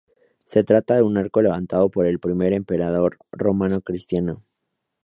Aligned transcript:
Se 0.45 0.63
trata 0.63 0.95
de 0.95 1.03
un 1.03 1.15
arco 1.15 1.43
levantado 1.43 1.91
por 1.91 2.07
el 2.07 2.17
primer 2.17 2.53
emperador 2.53 3.19
romano 3.31 3.81
cristiano. 3.81 4.43